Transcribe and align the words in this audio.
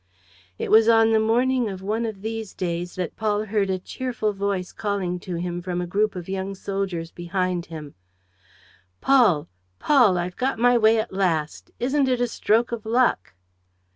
It 0.57 0.71
was 0.71 0.89
on 0.89 1.11
the 1.11 1.19
morning 1.19 1.69
of 1.69 1.83
one 1.83 2.07
of 2.07 2.23
these 2.23 2.55
days 2.55 2.95
that 2.95 3.15
Paul 3.15 3.45
heard 3.45 3.69
a 3.69 3.77
cheerful 3.77 4.33
voice 4.33 4.71
calling 4.71 5.19
to 5.19 5.35
him 5.35 5.61
from 5.61 5.79
a 5.79 5.85
group 5.85 6.15
of 6.15 6.27
young 6.27 6.55
soldiers 6.55 7.11
behind 7.11 7.67
him: 7.67 7.93
"Paul, 8.99 9.47
Paul! 9.77 10.17
I've 10.17 10.37
got 10.37 10.57
my 10.57 10.75
way 10.75 10.97
at 10.99 11.13
last! 11.13 11.69
Isn't 11.79 12.07
it 12.07 12.19
a 12.19 12.27
stroke 12.27 12.71
of 12.71 12.83
luck?" 12.83 13.35